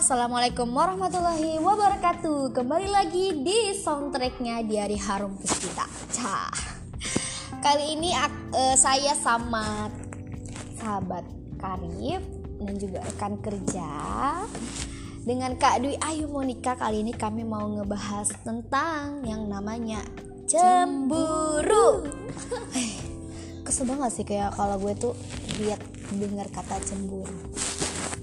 [0.00, 2.56] Assalamualaikum warahmatullahi wabarakatuh.
[2.56, 5.84] Kembali lagi di soundtracknya di hari harum Puspita.
[6.08, 6.48] Cah.
[7.60, 9.92] Kali ini uh, saya sama
[10.80, 11.20] sahabat
[11.60, 12.24] Karif
[12.64, 13.88] dan juga rekan kerja
[15.20, 16.00] Dengan Kak Dwi.
[16.00, 20.00] Ayu Monika kali ini kami mau ngebahas tentang yang namanya
[20.48, 22.08] cemburu.
[23.68, 25.12] Kesel banget sih kayak kalau gue tuh
[25.60, 25.84] lihat
[26.16, 27.36] dengar kata cemburu.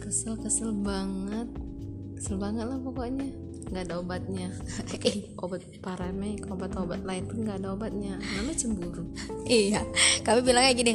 [0.02, 1.67] Kesel kesel banget
[2.18, 3.30] kesel banget lah pokoknya.
[3.70, 4.50] Nggak ada obatnya.
[5.44, 8.18] Obat paramek obat-obat lain pun nggak ada obatnya.
[8.18, 9.04] Namanya cemburu.
[9.46, 9.86] Iya.
[10.26, 10.94] Kami bilangnya gini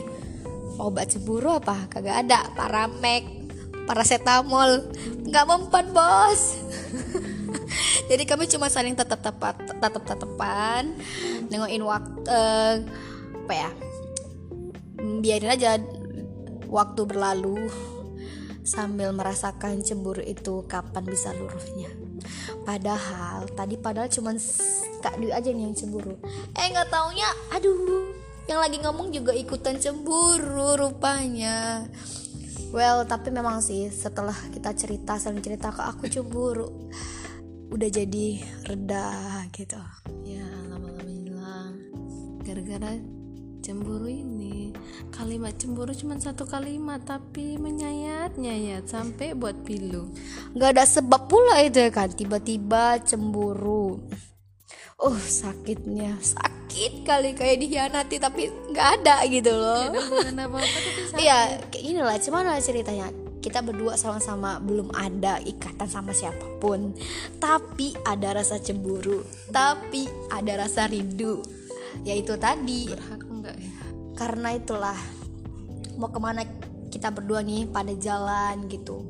[0.83, 1.87] obat cemburu apa?
[1.87, 2.51] Kagak ada.
[2.59, 3.23] Paramek
[3.87, 4.91] paracetamol.
[5.31, 6.43] Nggak mempan bos.
[8.11, 10.93] Jadi kami cuma saling tetap tepat tetap tatapan
[11.49, 12.75] nengokin waktu uh,
[13.47, 13.71] apa ya?
[15.23, 15.81] Biarin aja
[16.69, 17.69] waktu berlalu
[18.73, 21.93] sambil merasakan cemburu itu kapan bisa luruhnya.
[22.65, 24.41] Padahal tadi padahal cuman
[25.05, 26.17] Kak Dwi aja nih yang cemburu.
[26.57, 28.17] Eh nggak taunya, aduh,
[28.49, 31.85] yang lagi ngomong juga ikutan cemburu rupanya.
[32.73, 36.89] Well, tapi memang sih setelah kita cerita saling cerita ke aku cemburu,
[37.69, 39.77] udah jadi reda gitu.
[40.25, 41.77] Ya lama-lama hilang.
[42.41, 42.97] Gara-gara
[43.63, 44.75] cemburu ini.
[45.15, 50.11] Kalimat cemburu cuma satu kalimat tapi menyayat nyayat sampai buat pilu.
[50.53, 54.03] Nggak ada sebab pula itu ya kan tiba-tiba cemburu.
[54.99, 56.19] Oh sakitnya.
[56.19, 59.95] Sakit kali kayak dihianati tapi nggak ada gitu loh.
[61.15, 63.09] Iya kayak gini lah cuman ceritanya.
[63.43, 66.95] Kita berdua sama-sama belum ada ikatan sama siapa pun.
[67.43, 71.43] Tapi ada rasa cemburu tapi ada rasa rindu.
[72.07, 72.87] Yaitu tadi.
[72.89, 73.32] Berhak
[74.23, 74.95] karena itulah
[75.99, 76.47] mau ke mana
[76.95, 79.03] kita berdua nih pada jalan gitu.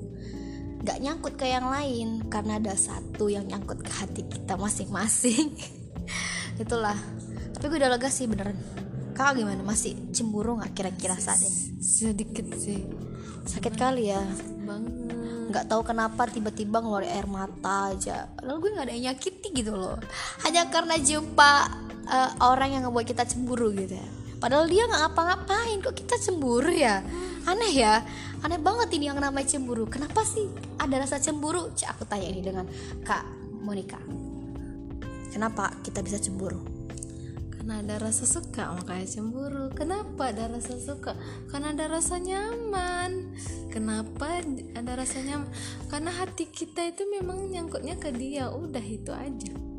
[0.80, 5.52] Nggak nyangkut ke yang lain karena ada satu yang nyangkut ke hati kita masing-masing.
[6.64, 6.96] Itulah.
[7.52, 8.56] Tapi gue udah lega sih beneran
[9.12, 9.60] kakak gimana?
[9.60, 11.84] Masih cemburu nggak kira-kira saat ini?
[11.84, 12.80] Sedikit sih.
[13.44, 14.24] Sakit kali ya?
[14.64, 14.96] Banget.
[15.52, 18.32] Nggak tahu kenapa tiba-tiba ngeluarin air mata aja.
[18.40, 20.00] Lalu gue nggak ada yang nyakiti gitu loh.
[20.48, 21.52] Hanya karena jumpa
[22.08, 26.74] uh, orang yang ngebuat kita cemburu gitu ya padahal dia nggak ngapa-ngapain kok kita cemburu
[26.74, 26.98] ya?
[27.46, 28.02] Aneh ya
[28.42, 29.86] aneh banget ini yang namanya cemburu.
[29.86, 30.50] Kenapa sih
[30.82, 31.70] ada rasa cemburu?
[31.78, 32.66] Cik, aku tanya ini dengan
[33.06, 33.22] kak
[33.62, 34.02] Monica.
[35.30, 36.58] Kenapa kita bisa cemburu?
[37.54, 39.70] Karena ada rasa suka makanya cemburu.
[39.70, 41.14] Kenapa ada rasa suka?
[41.46, 43.30] Karena ada rasa nyaman.
[43.70, 44.42] Kenapa
[44.74, 45.46] ada rasa nyaman?
[45.86, 48.50] Karena hati kita itu memang nyangkutnya ke dia.
[48.50, 49.71] Udah itu aja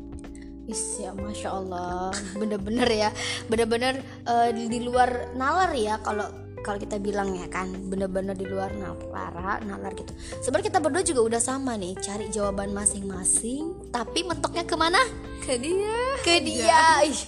[0.64, 2.10] Is ya masya Allah.
[2.36, 3.10] Bener-bener ya.
[3.50, 6.24] Bener-bener uh, di luar nalar ya kalau
[6.64, 7.68] kalau kita bilang ya kan.
[7.88, 10.12] Bener-bener di luar nalar nalar gitu.
[10.40, 15.00] Sebenarnya kita berdua juga udah sama nih cari jawaban masing-masing tapi mentoknya ke mana
[15.44, 16.00] ke dia.
[16.24, 17.04] Ke dia.
[17.04, 17.20] Ih,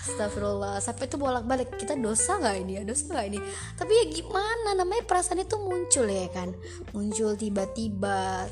[0.00, 0.80] Astagfirullah.
[0.82, 2.82] Sampai itu bolak-balik kita dosa nggak ini ya?
[2.82, 3.38] Dosa nggak ini?
[3.76, 4.70] Tapi ya gimana?
[4.74, 6.50] Namanya perasaan itu muncul ya kan?
[6.96, 8.48] Muncul tiba-tiba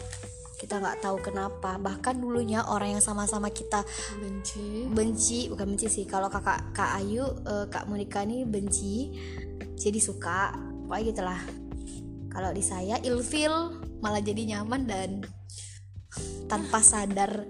[0.58, 1.78] kita nggak tahu kenapa.
[1.78, 3.86] Bahkan dulunya orang yang sama-sama kita
[4.18, 4.90] benci.
[4.90, 6.04] benci bukan benci sih.
[6.04, 9.14] Kalau kakak kak Ayu uh, kak Monika nih benci
[9.78, 10.52] jadi suka.
[10.84, 11.40] Pokoknya gitulah.
[12.28, 15.10] Kalau di saya ilfil malah jadi nyaman dan
[16.50, 17.46] tanpa sadar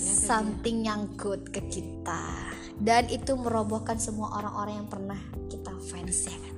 [0.00, 2.56] something nyangkut ke kita.
[2.74, 6.53] Dan itu merobohkan semua orang-orang yang pernah kita fans ya kan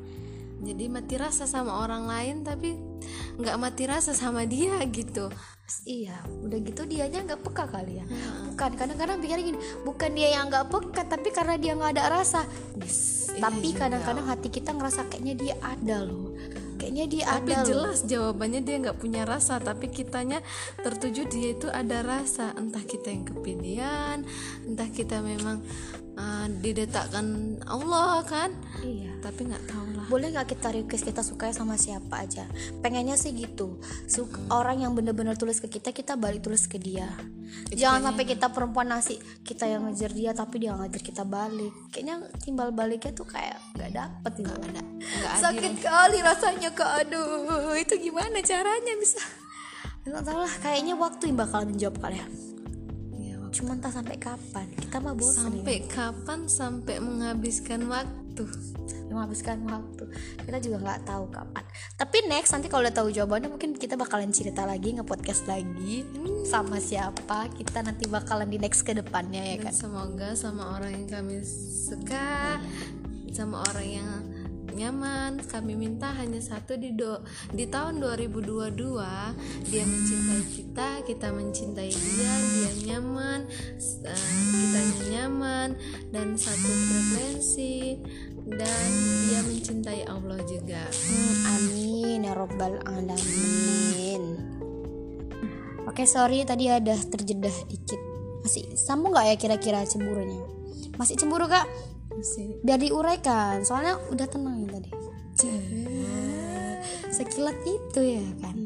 [0.56, 2.80] jadi mati rasa sama orang lain tapi
[3.36, 5.28] nggak mati rasa sama dia gitu.
[5.82, 8.04] Iya udah gitu dianya nggak peka kali ya.
[8.06, 8.54] Hmm.
[8.54, 12.46] bukan kadang-kadang pikir gini bukan dia yang nggak peka tapi karena dia nggak ada rasa.
[12.78, 13.28] Yes.
[13.36, 16.32] Tapi kadang-kadang hati kita ngerasa kayaknya dia ada loh.
[16.76, 18.08] Kayaknya dia tapi ada jelas loh.
[18.08, 20.40] jawabannya dia nggak punya rasa tapi kitanya
[20.80, 22.54] tertuju dia itu ada rasa.
[22.56, 24.24] Entah kita yang kepedean
[24.64, 25.60] entah kita memang
[26.16, 28.54] uh, didetakkan Allah kan?
[28.80, 29.18] Iya.
[29.18, 32.46] Tapi nggak tahu boleh nggak kita request kita suka sama siapa aja?
[32.80, 33.82] Pengennya sih gitu.
[34.06, 37.10] Suka, orang yang bener-bener tulis ke kita kita balik tulis ke dia.
[37.70, 41.74] Itu jangan sampai kita perempuan nasi kita yang ngejar dia tapi dia ngejar kita balik.
[41.90, 44.82] Kayaknya timbal baliknya tuh kayak nggak dapet gitu nggak ada.
[45.06, 45.84] Gak sakit adil.
[45.86, 49.22] kali rasanya ke aduh itu gimana caranya bisa?
[50.06, 52.30] Nggak tahu lah kayaknya waktu yang bakal menjawab kalian
[53.56, 54.68] cuma entah sampai kapan.
[54.76, 55.88] Kita mah bosan sampai ya.
[55.88, 58.25] kapan sampai menghabiskan waktu
[59.08, 60.04] menghabiskan waktu.
[60.44, 61.64] Kita juga nggak tahu kapan.
[61.96, 66.44] Tapi next nanti kalau udah tahu jawabannya mungkin kita bakalan cerita lagi nge-podcast lagi hmm.
[66.44, 67.48] sama siapa.
[67.54, 69.72] Kita nanti bakalan di next ke depannya ya kan?
[69.72, 71.40] semoga sama orang yang kami
[71.86, 73.32] suka hmm.
[73.32, 74.10] sama orang yang
[74.76, 77.24] nyaman kami minta hanya satu di do
[77.56, 78.76] di tahun 2022
[79.72, 83.48] dia mencintai kita kita mencintai dia dia nyaman
[84.04, 85.68] uh, kitanya nyaman
[86.12, 88.04] dan satu frekuensi
[88.46, 88.88] dan
[89.26, 90.84] dia mencintai Allah juga
[91.56, 94.22] amin ya robbal alamin.
[95.86, 98.00] Oke sorry tadi ada terjedah dikit.
[98.44, 100.44] Masih sambung nggak ya kira-kira cemburunya?
[101.00, 101.64] Masih cemburu kak?
[102.12, 102.60] Masih.
[102.62, 103.64] Biar diuraikan.
[103.66, 104.90] Soalnya udah tenang ya tadi.
[107.10, 108.56] Sekilat itu ya kan.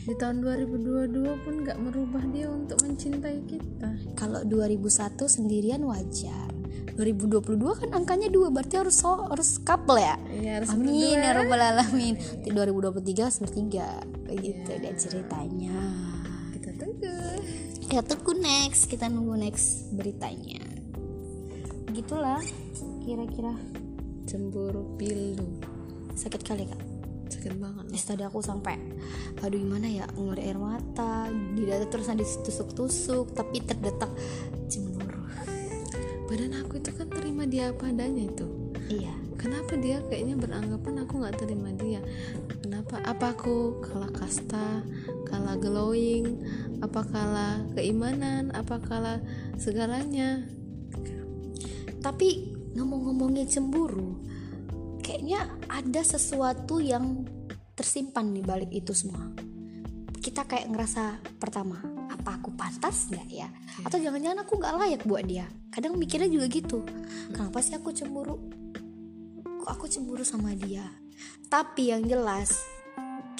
[0.00, 6.50] di tahun 2022 pun nggak merubah dia untuk mencintai kita Kalau 2001 sendirian wajar.
[6.98, 10.18] 2022 kan angkanya dua berarti harus so, harus couple ya.
[10.34, 12.18] Iya, harus Amin ya robbal alamin.
[12.42, 14.02] Di 2023 harus bertiga.
[14.26, 15.78] Begitu dia ceritanya.
[16.58, 17.14] kita tunggu
[17.90, 20.62] Ya tunggu next, kita nunggu next beritanya.
[21.86, 22.42] Begitulah
[23.00, 23.56] kira-kira?
[24.28, 25.48] Cemburu pilu.
[26.14, 26.82] Sakit kali kak.
[27.30, 27.84] sakit banget.
[27.94, 28.76] Terus tadi aku sampai
[29.40, 30.04] aduh gimana ya?
[30.14, 34.10] Ngeluarin air mata di dada terus ditusuk-tusuk tapi terdetak
[34.68, 35.24] cemburu.
[36.30, 38.46] badan aku itu kan terima dia apa adanya itu.
[38.90, 39.14] Iya.
[39.38, 42.02] kenapa dia kayaknya beranggapan aku nggak terima dia?
[42.60, 43.00] Kenapa?
[43.06, 44.82] Apa aku kalah kasta
[45.26, 46.42] kalah glowing?
[46.82, 48.50] Apa kalah keimanan?
[48.52, 49.22] Apa kalah
[49.56, 50.44] segalanya?
[52.00, 54.20] Tapi ngomong-ngomongin cemburu,
[55.02, 57.26] kayaknya ada sesuatu yang
[57.74, 59.32] tersimpan di balik itu semua.
[60.20, 61.80] Kita kayak ngerasa pertama,
[62.12, 63.48] apa aku pantas nggak ya?
[63.82, 65.48] Atau jangan-jangan aku nggak layak buat dia?
[65.72, 66.84] Kadang mikirnya juga gitu.
[67.32, 68.36] Kenapa sih aku cemburu?
[69.64, 70.84] Kok aku cemburu sama dia?
[71.48, 72.60] Tapi yang jelas,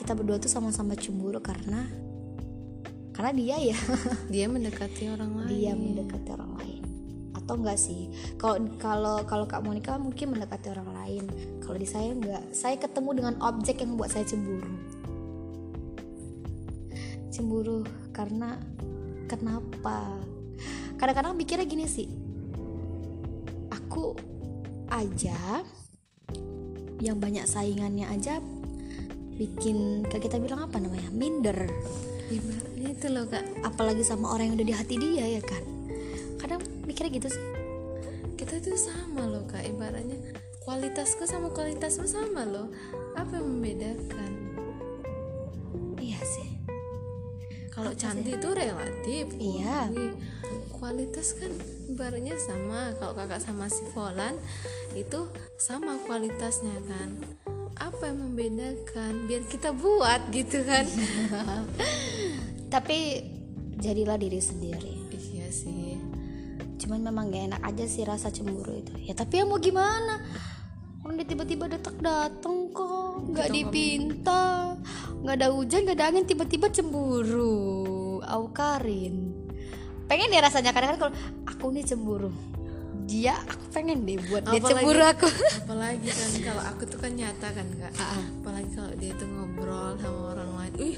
[0.01, 1.85] kita berdua tuh sama-sama cemburu karena
[3.13, 3.79] karena dia ya
[4.33, 6.80] dia mendekati orang lain dia mendekati orang lain
[7.51, 8.07] atau enggak sih?
[8.39, 11.25] Kalau kalau kalau kak Monica mungkin mendekati orang lain.
[11.59, 12.47] Kalau di saya enggak.
[12.55, 14.71] Saya ketemu dengan objek yang membuat saya cemburu.
[17.35, 17.83] Cemburu
[18.15, 18.55] karena
[19.27, 20.15] kenapa?
[20.95, 22.07] Kadang-kadang mikirnya gini sih.
[23.75, 24.15] Aku
[24.95, 25.67] aja
[27.03, 28.39] yang banyak saingannya aja
[29.35, 31.11] bikin kayak kita bilang apa namanya?
[31.11, 31.67] Minder.
[32.31, 33.43] Ibaratnya itu loh kak.
[33.67, 35.80] Apalagi sama orang yang udah di hati dia ya kan
[37.01, 37.47] mikirnya gitu sih.
[38.37, 39.65] Kita tuh sama loh kak.
[39.65, 40.21] Ibaratnya
[40.61, 42.69] kualitasku sama kualitasmu sama loh.
[43.17, 44.33] Apa yang membedakan?
[45.97, 46.61] Iya sih.
[47.73, 49.33] Kalau cantik itu relatif.
[49.41, 49.89] Iya.
[50.77, 51.49] Kualitas kan
[51.89, 52.93] ibaratnya sama.
[53.01, 54.37] Kalau kakak sama si Volan
[54.93, 55.25] itu
[55.57, 57.17] sama kualitasnya kan.
[57.81, 59.25] Apa yang membedakan?
[59.25, 60.85] Biar kita buat gitu kan.
[62.77, 63.25] Tapi
[63.81, 65.01] jadilah diri sendiri.
[65.17, 66.20] Iya sih
[66.91, 68.91] cuman memang gak enak aja sih rasa cemburu itu.
[69.07, 70.19] Ya tapi ya mau gimana?
[71.07, 73.31] Orang dia tiba-tiba datang datang kok.
[73.31, 74.75] Nggak dipinta
[75.23, 78.19] nggak ada hujan nggak ada angin tiba-tiba cemburu.
[78.27, 79.31] Aukarin
[80.11, 81.15] pengen ya rasanya kadang-kadang kalau
[81.47, 82.35] aku nih cemburu.
[83.07, 85.29] Dia aku pengen deh buat dia Apalagi- cemburu aku.
[85.63, 87.93] apalagi kan kalau aku tuh kan nyata kan kak.
[88.43, 90.75] Apalagi kalau dia tuh ngobrol sama orang lain.
[90.91, 90.97] Ih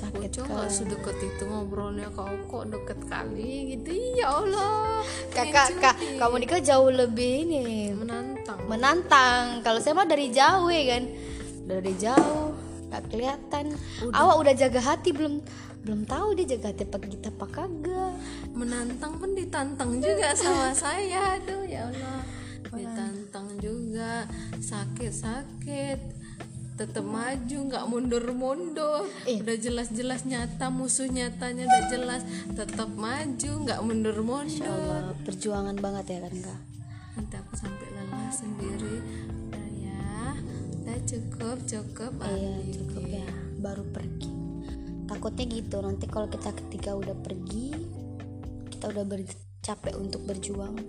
[0.00, 3.92] sakit Bocah nggak sedekat itu ngobrolnya kau kok deket kali gitu?
[4.16, 5.04] Ya Allah
[5.36, 7.92] kakak kak kamu nikah jauh lebih ini.
[7.92, 8.60] Menantang.
[8.64, 9.60] Menantang.
[9.60, 11.02] Kalau saya mah dari jauh ya kan?
[11.68, 12.56] Dari jauh
[12.88, 13.64] nggak kelihatan.
[14.10, 15.44] Awak udah jaga hati belum
[15.80, 18.12] belum tahu dia jaga hati apa kita apa kagak.
[18.56, 21.36] Menantang pun ditantang juga sama saya.
[21.36, 22.24] Aduh ya Allah.
[22.72, 24.24] Ditantang juga.
[24.56, 26.19] Sakit sakit
[26.80, 32.22] tetap maju nggak mundur mundur udah jelas jelas nyata musuh nyatanya udah jelas.
[32.56, 36.60] Tetap maju nggak mundur mundur Allah perjuangan banget ya kan kak
[37.20, 38.96] nanti aku sampai lelah sendiri.
[39.28, 40.32] Udah ya
[40.80, 42.72] udah cukup cukup iya Ali.
[42.72, 43.28] cukup ya
[43.60, 44.32] baru pergi.
[45.04, 47.76] Takutnya gitu nanti kalau kita ketika udah pergi
[48.72, 50.80] kita udah bercapek untuk berjuang.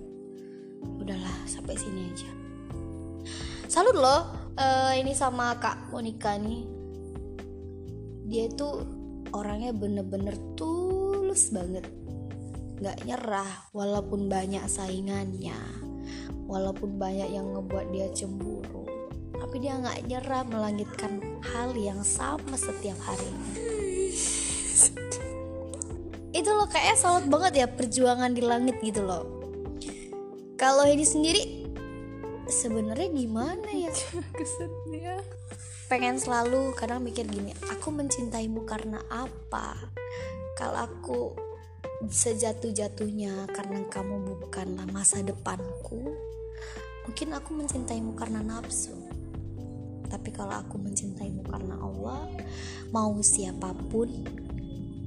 [1.04, 2.32] Udahlah sampai sini aja.
[3.68, 6.64] Salut loh eh, ini sama kak Monica nih.
[8.32, 8.68] Dia itu
[9.36, 11.88] orangnya bener-bener tulus banget.
[12.82, 15.60] Nggak nyerah walaupun banyak saingannya.
[16.48, 18.88] Walaupun banyak yang ngebuat dia cemburu.
[19.38, 21.22] Tapi dia nggak nyerah melangitkan
[21.54, 23.72] hal yang sama setiap harinya
[26.32, 29.28] itu loh kayaknya salut banget ya perjuangan di langit gitu loh.
[30.56, 31.61] Kalau ini sendiri
[32.52, 33.90] sebenarnya gimana ya?
[34.38, 35.24] Kesedih
[35.92, 39.76] pengen selalu kadang mikir gini aku mencintaimu karena apa?
[40.56, 41.36] Kalau aku
[42.08, 46.16] sejatuh-jatuhnya karena kamu bukanlah masa depanku
[47.04, 48.96] mungkin aku mencintaimu karena nafsu.
[50.08, 52.24] Tapi kalau aku mencintaimu karena Allah
[52.96, 54.08] mau siapa pun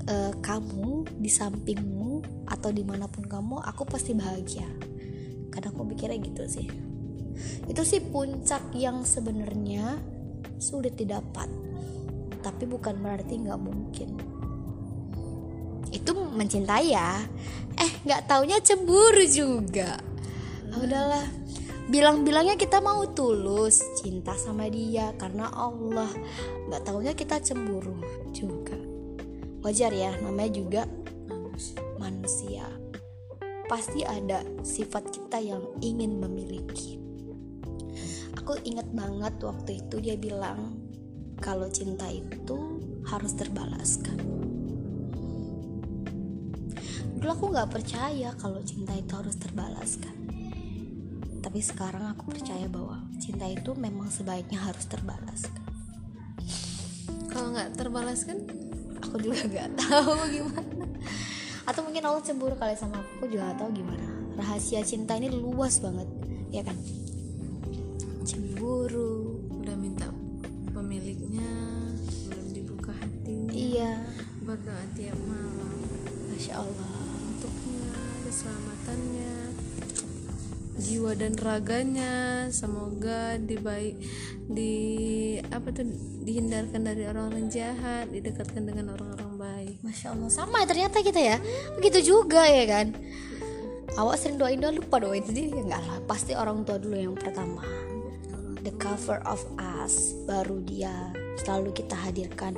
[0.04, 4.68] uh, kamu di sampingmu atau di mana pun kamu aku pasti bahagia.
[5.48, 6.93] Karena aku pikirnya gitu sih
[7.66, 9.98] itu sih puncak yang sebenarnya
[10.58, 11.64] sulit didapat
[12.44, 14.20] tapi bukan berarti nggak mungkin.
[15.88, 17.24] Itu mencintai ya.
[17.80, 19.96] Eh nggak taunya cemburu juga.
[20.68, 21.24] Ah, udahlah.
[21.88, 26.12] Bilang-bilangnya kita mau tulus cinta sama dia karena Allah.
[26.68, 27.96] Nggak taunya kita cemburu
[28.36, 28.76] juga.
[29.64, 30.82] Wajar ya namanya juga
[31.96, 32.68] manusia.
[33.64, 37.03] Pasti ada sifat kita yang ingin memiliki
[38.38, 40.76] aku ingat banget waktu itu dia bilang
[41.40, 44.20] kalau cinta itu harus terbalaskan.
[47.16, 50.16] Dulu aku nggak percaya kalau cinta itu harus terbalaskan.
[51.40, 55.64] Tapi sekarang aku percaya bahwa cinta itu memang sebaiknya harus terbalaskan.
[57.32, 58.44] Kalau nggak terbalaskan
[59.00, 60.84] aku juga nggak tahu gimana.
[61.64, 64.04] Atau mungkin Allah cemburu kali sama aku, aku juga gak tahu gimana.
[64.36, 66.04] Rahasia cinta ini luas banget
[66.52, 66.76] ya kan
[68.24, 70.08] cemburu udah minta
[70.72, 71.44] pemiliknya
[72.32, 73.52] belum dibuka hatinya.
[73.52, 74.00] Iya.
[74.40, 75.76] Berdoa tiap malam.
[76.32, 76.92] Masya Allah.
[77.20, 77.84] Untuknya
[78.24, 79.36] keselamatannya
[80.80, 82.48] jiwa dan raganya.
[82.48, 84.00] Semoga dibaik
[84.48, 84.74] di
[85.52, 85.84] apa tuh
[86.24, 89.76] dihindarkan dari orang-orang jahat didekatkan dengan orang-orang baik.
[89.84, 90.32] Masya allah.
[90.32, 91.36] Sama ya ternyata kita ya.
[91.76, 92.96] Begitu juga ya kan.
[94.00, 95.52] Awak sering doain doa lupa doain sendiri.
[95.52, 97.93] Ya enggak lah pasti orang tua dulu yang pertama
[98.64, 99.44] the cover of
[99.78, 102.56] us baru dia selalu kita hadirkan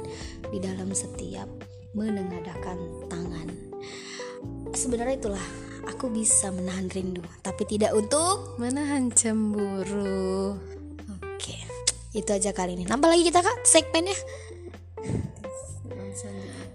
[0.48, 1.50] di dalam setiap
[1.92, 2.78] menengadahkan
[3.10, 3.48] tangan
[4.72, 5.46] sebenarnya itulah
[5.86, 10.58] aku bisa menahan rindu, tapi tidak untuk menahan cemburu.
[11.22, 11.56] Oke,
[12.12, 12.84] itu aja kali ini.
[12.84, 14.16] Nambah lagi kita kak segmennya.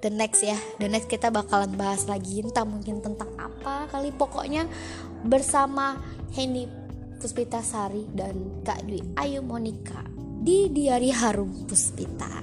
[0.01, 4.65] The next ya, the next kita bakalan bahas lagi entah mungkin tentang apa kali pokoknya
[5.21, 6.01] bersama
[6.33, 6.65] Henny
[7.21, 10.01] Puspita Sari dan Kak Dwi Ayu Monica
[10.41, 12.41] di Diari Harum Puspita.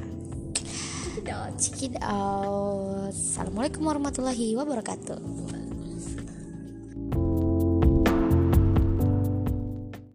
[0.55, 3.11] Cikidot, cikidot.
[3.11, 5.58] Assalamualaikum warahmatullahi wabarakatuh.